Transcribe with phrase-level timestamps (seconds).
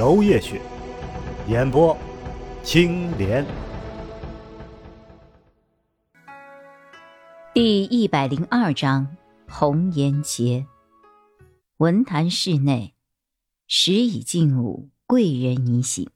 [0.00, 0.58] 楼夜雪，
[1.46, 1.94] 演播
[2.62, 3.44] 青莲。
[7.52, 9.14] 第一百零二章
[9.46, 10.64] 红颜劫。
[11.76, 12.94] 文坛室内，
[13.66, 16.08] 时已近午，贵人已醒。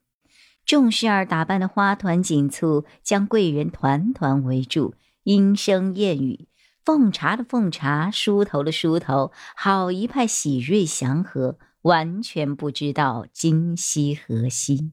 [0.65, 4.95] 众侍儿打扮的花团锦簇，将贵人团团围住，
[5.25, 6.47] 莺声燕语，
[6.83, 14.91] 奉茶的奉茶，梳头的梳头，好一派喜瑞祥和，完全不知道今夕何夕。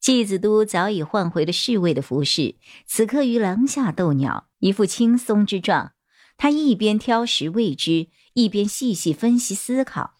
[0.00, 2.56] 季子都早已换回了侍卫的服饰，
[2.86, 5.92] 此刻于廊下逗鸟，一副轻松之状。
[6.38, 10.14] 他一边挑食未知，一边细细分析思考。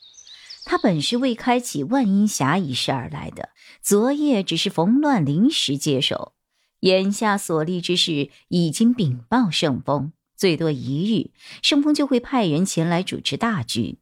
[0.67, 3.51] 他本是为开启万阴峡一事而来的，
[3.81, 6.35] 昨夜只是逢乱临时接手，
[6.81, 11.31] 眼下所立之事已经禀报圣风，最多一日，
[11.63, 14.01] 圣风就会派人前来主持大局。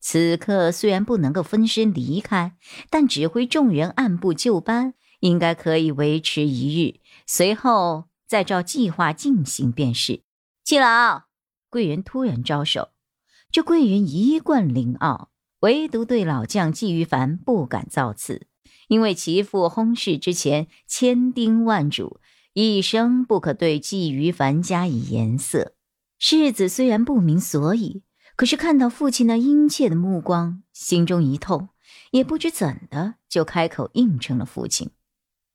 [0.00, 2.56] 此刻虽然不能够分身离开，
[2.88, 10.22] 但指挥众人按部就班，应该可以维持一日，随后再照计划进行便是。
[10.64, 11.24] 季老
[11.68, 12.88] 贵人突然招手，
[13.52, 15.30] 这贵人一贯凌傲。
[15.60, 18.46] 唯独对老将季于凡不敢造次，
[18.88, 22.18] 因为其父薨逝之前千叮万嘱，
[22.54, 25.74] 一生不可对季于凡加以颜色。
[26.18, 28.02] 世子虽然不明所以，
[28.40, 31.68] 可是看到父亲那殷切的目光，心中一痛，
[32.10, 34.92] 也不知怎的就开口应承了父亲。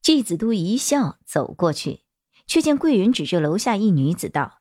[0.03, 2.01] 季子都一笑走过去，
[2.45, 4.59] 却见贵人指着楼下一女子道：“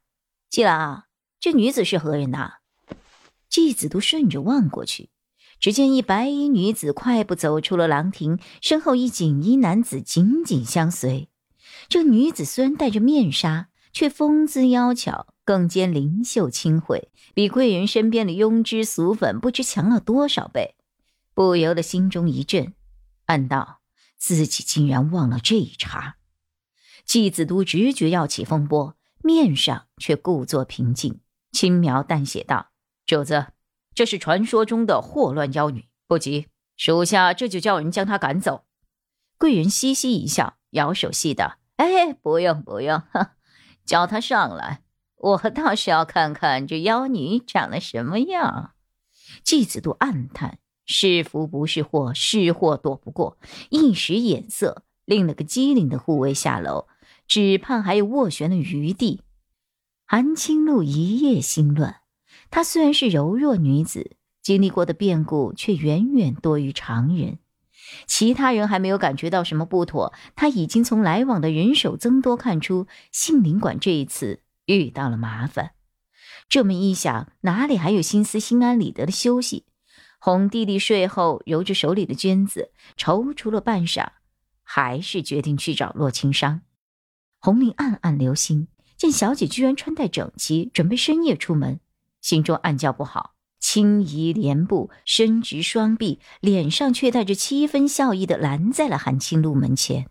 [0.49, 1.03] 季老，
[1.39, 2.55] 这女子是何人呐？”
[3.51, 5.11] 季子都顺着望过去。
[5.61, 11.29] 只见一白衣女子快步走出了廊亭，身后一锦衣男子紧紧相随。
[11.91, 20.77] 这女子虽然戴着面纱，却风姿妖巧，更兼灵秀清慧，比贵人身边的庸脂俗粉不知强了多少倍。
[21.35, 22.75] 不由得心中一震，
[23.27, 23.81] 暗道
[24.17, 26.17] 自己竟然忘了这一茬。
[27.05, 31.21] 季子都直觉要起风波，面上却故作平静，
[31.53, 32.71] 轻描淡写道
[33.05, 33.49] ：“主子。”
[33.95, 38.65] 这是传说中的祸乱妖女，不急，属下这就叫人将她赶走。
[39.39, 43.03] 贵人嘻嘻一笑，摇手戏道：“哎，不用不用，
[43.85, 44.84] 叫她上来，
[45.25, 48.73] 我倒是要看看这妖女长得什么样。”
[49.43, 53.39] 季子度暗叹：是福不是祸，是祸躲不过，
[53.71, 56.87] 一时眼色，令了个机灵的护卫下楼，
[57.27, 59.23] 只盼还有斡旋的余地。
[60.05, 62.03] 韩青露一夜心乱。
[62.51, 67.39] 她虽然是柔弱女子，经历过的变故却远远多于常人。
[68.07, 75.73] 其他人还没有感觉到什么不妥，她已经从来往的人手增多看出杏林馆这一次遇到了麻烦。
[76.49, 79.65] 这么一想，哪里还有心思心安理得的休息？
[80.19, 84.09] 哄弟弟睡后，揉着手里的绢子，踌躇了半晌，
[84.63, 86.63] 还是决定去找洛青商。
[87.39, 91.81] 红玲暗暗留心，见小姐居然穿戴整齐，准备深夜出门。
[92.23, 100.09] 心中暗叫不好，轻移莲步，伸直双臂，脸上却带着七分笑意的拦在了韩青露门前。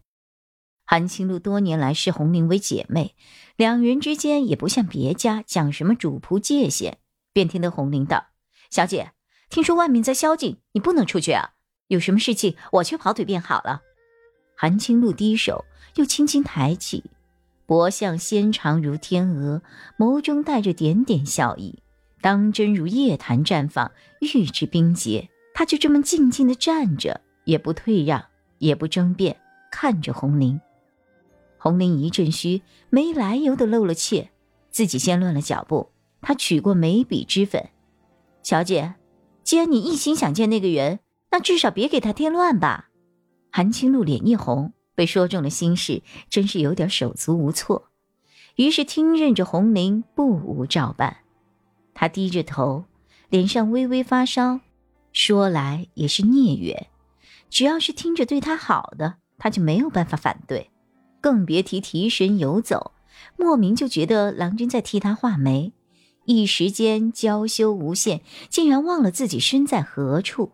[0.86, 3.16] 韩青露多年来视红菱为姐妹，
[3.56, 6.98] 两人之间也不像别家讲什么主仆界限，
[7.32, 8.28] 便听得红菱道
[8.70, 9.12] ：“小姐，
[9.50, 11.52] 听说外面在宵禁，你不能出去啊。
[11.88, 13.82] 有什么事情，我去跑腿便好了。”
[14.56, 17.04] 韩青露低手，又轻轻抬起，
[17.66, 19.62] 脖项纤长如天鹅，
[19.98, 21.80] 眸中带着点点笑意。
[22.22, 25.30] 当真如夜潭绽放，玉质冰洁。
[25.54, 28.24] 她就这么静静的站着，也不退让，
[28.60, 29.40] 也不争辩，
[29.72, 30.60] 看着红菱。
[31.64, 34.32] 红玲一阵虚，没来由的露了怯，
[34.70, 35.94] 自己先乱了脚步。
[36.20, 37.70] 她取过眉笔脂粉，
[38.42, 38.96] 小姐，
[39.46, 41.00] 既然你一心想见那个人，
[41.32, 42.90] 那至少别给他添乱吧。
[43.50, 47.88] 韩青露脸一红，被说中了心事，真是有点手足无措。
[48.58, 51.20] 于是听任着红玲不无照办。
[51.94, 52.84] 她低着头，
[53.30, 54.60] 脸上微微发烧，
[55.14, 56.88] 说来也是孽缘。
[57.50, 60.70] 只要是听着对他好的，他就没有办法反对，
[61.24, 62.92] 更别提提神游走。
[63.38, 65.72] 莫名就觉得郎君在替他画眉，
[66.26, 70.52] 一时间娇羞无限，竟然忘了自己身在何处。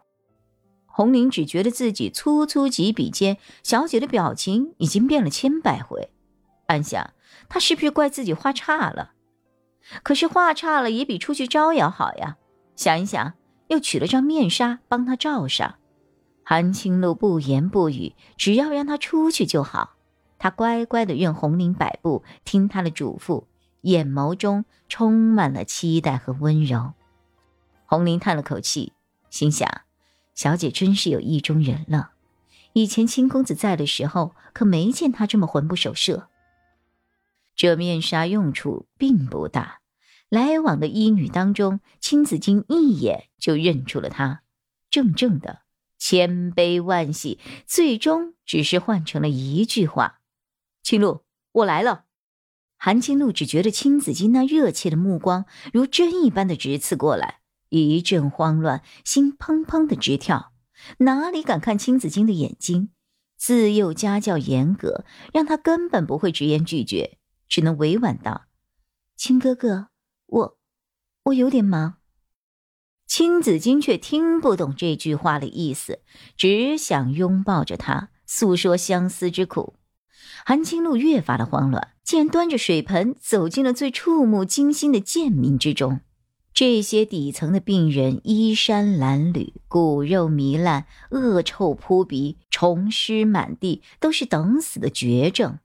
[0.86, 6.12] 红玲只觉得自己粗粗几笔间，小姐的表情已经变了千百回，
[6.68, 7.14] 暗想
[7.48, 9.14] 她是不是怪自己画差了？
[10.04, 12.38] 可是画差了也比出去招摇好呀。
[12.76, 13.34] 想一想，
[13.70, 15.76] 又取了张面纱帮她罩上。
[16.44, 19.96] 韩青露不言不语，只要让她出去就好。
[20.40, 23.46] 他乖乖的任红玲摆布，听她的嘱咐，
[23.82, 26.94] 眼眸中充满了期待和温柔。
[27.86, 28.94] 红玲叹了口气，
[29.30, 29.82] 心想。
[30.34, 32.12] 小姐真是有意中人了，
[32.72, 36.30] 以前青公子在的时候，可没见她这么魂不守舍。
[37.58, 39.82] 这面纱用处并不大，
[40.30, 44.44] 来往的医女当中，青子衿一眼就认出了她，
[44.90, 45.60] 怔怔的，
[45.98, 50.19] 千悲万喜，最终只是换成了一句话
[50.90, 52.06] ：“青露，我来了。”
[52.76, 57.42] 韩青露只觉得青子衿那热切的目光如针一般的直刺过来。
[57.70, 60.52] 一阵慌乱，心砰砰的直跳，
[60.98, 62.90] 哪里敢看青子衿的眼睛？
[63.38, 68.46] 自幼家教严格，让他根本不会直言拒绝，只能委婉道
[69.16, 69.90] ：“青哥哥，
[70.26, 70.58] 我，
[71.26, 71.98] 我有点忙。”
[73.06, 76.02] 青子衿却听不懂这句话的意思，
[76.36, 79.79] 只想拥抱着他，诉说相思之苦。
[80.46, 86.02] 韩青露越发的慌乱，竟然端着水盆走进了最触目惊心的贱民之中。
[86.54, 95.60] 这些底层的病人衣衫褴褛、骨肉糜烂、恶臭扑鼻、虫尸满地，都是等死的绝症。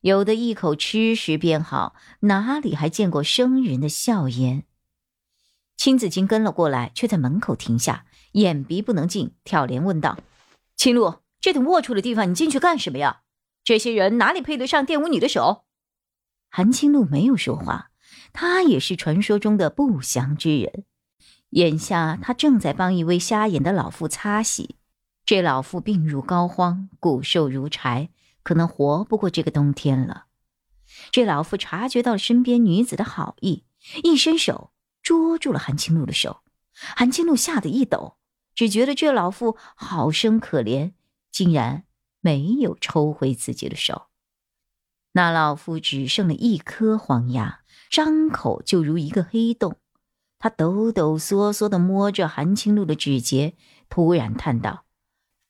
[0.00, 4.62] 有的一口吃食便好，哪里还见过生人的笑颜？
[5.76, 10.18] 青子衿跟了过来，却在门口停下，眼鼻不能进，挑帘问道
[10.76, 13.22] ：“青露，这等龌龊的地方，你进去干什么呀？
[13.68, 15.66] 这些人哪里配得上玷污你的手？”
[16.48, 17.90] 韩青露没有说话。
[18.32, 20.86] 他也是传说中的不祥之人，
[21.50, 24.76] 眼下他正在帮一位瞎眼的老妇擦洗。
[25.26, 28.08] 这老妇病入膏肓，骨瘦如柴，
[28.42, 30.24] 可能活不过这个冬天了。
[31.10, 33.64] 这老妇察觉到了身边女子的好意，
[34.02, 34.72] 一伸手
[35.02, 36.40] 捉住了韩青露的手。
[36.96, 38.16] 韩青露吓得一抖，
[38.54, 40.92] 只觉得这老妇好生可怜，
[41.30, 41.84] 竟然
[42.20, 44.06] 没有抽回自己的手。
[45.12, 47.60] 那老妇只剩了一颗黄牙。
[47.90, 49.78] 张口就如一个黑洞，
[50.38, 53.56] 他抖抖嗦嗦地摸着韩青露的指节，
[53.88, 54.84] 突然叹道：“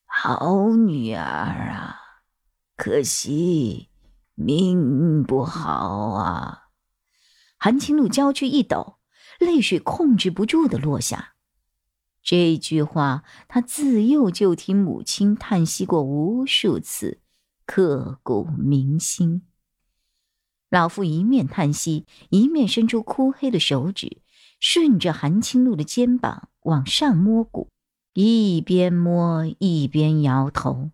[0.06, 1.98] 好女儿啊，
[2.76, 3.88] 可惜
[4.36, 6.68] 命不好啊！”
[7.58, 8.98] 韩青露娇躯一抖，
[9.40, 11.34] 泪水控制不住地落下。
[12.30, 17.22] 这句话，他自幼就听母亲叹息过无数次，
[17.64, 19.44] 刻骨铭心。
[20.68, 24.18] 老妇一面叹息，一面伸出枯黑的手指，
[24.60, 27.70] 顺着韩青露的肩膀往上摸骨，
[28.12, 30.90] 一边摸一边摇头。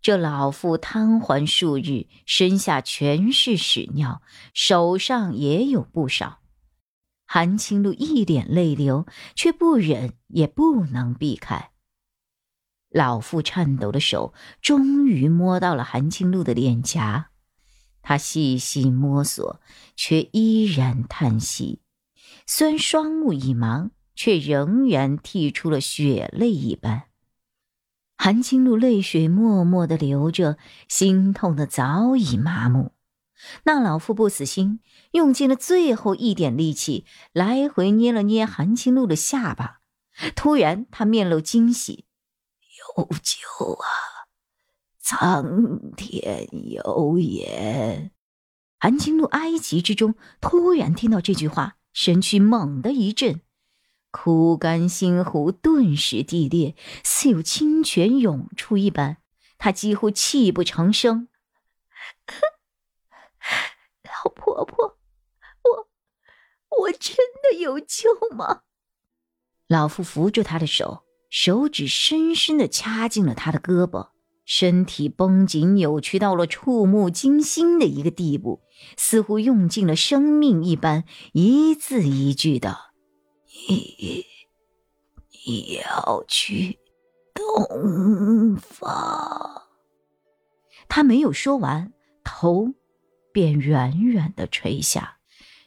[0.00, 4.22] 这老妇瘫痪数日，身下全是屎尿，
[4.54, 6.41] 手上也有不少。
[7.34, 11.70] 韩青露一脸泪流，却不忍也不能避开。
[12.90, 17.30] 老妇颤抖的手终于摸到了韩青露的脸颊。
[18.02, 19.62] 她细细摸索，
[19.96, 21.80] 却依然叹息。
[22.46, 27.04] 虽然双目已盲，却仍然剔出了血泪一般。
[28.18, 32.91] 韩青露泪水默默的流着，心痛的早已麻木。
[33.64, 34.80] 那老妇不死心，
[35.12, 39.80] 用尽了最后一点力气，来回捏了捏韩青露的下巴。
[40.34, 42.04] 突然，他面露惊喜
[42.96, 43.86] ：“有救啊！”
[45.00, 48.12] 苍天有眼，
[48.78, 53.40] 韩青露哀急之中，突然听到这句话，身躯猛地一震，
[54.10, 59.16] 枯干心湖顿时地裂，似有清泉涌出一般。
[59.58, 61.28] 她几乎泣不成声
[64.54, 64.98] ：“婆婆，
[65.62, 68.62] 我我真的有救吗？”
[69.68, 74.10] 老妇扶住她的手，手指深深的掐进了她的胳膊。
[74.44, 78.60] 身体绷紧、扭曲到了触目惊心的一个地步，
[78.96, 82.76] 似乎用尽了生命一般，一字一句的
[83.68, 84.26] ：“你，
[85.46, 86.76] 你要去
[87.32, 89.62] 东方。”
[90.88, 91.92] 他没有说完，
[92.24, 92.74] 头
[93.32, 95.16] 便远远的垂下，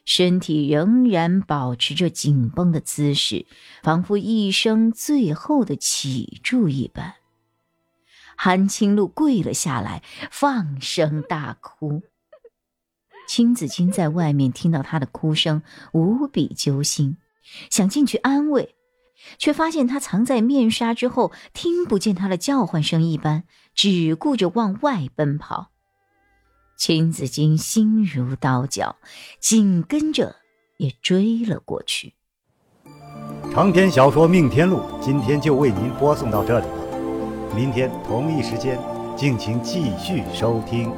[0.05, 3.45] 身体仍然保持着紧绷的姿势，
[3.81, 7.15] 仿佛一生最后的起住一般。
[8.37, 12.03] 韩青露跪了下来，放声大哭。
[13.27, 17.17] 青子衿在外面听到她的哭声，无比揪心，
[17.71, 18.75] 想进去安慰，
[19.39, 25.71] 却发现他藏在面纱之后，听不见他的叫唤声一般，只顾着往外奔跑。
[26.75, 28.97] 秦子金心如刀绞，
[29.39, 30.35] 紧跟着
[30.77, 32.13] 也追了过去。
[33.53, 38.77] 长篇小说《命天录》今天就为您播送到这里了，明天同一时间，
[39.15, 40.91] 敬请继续收听。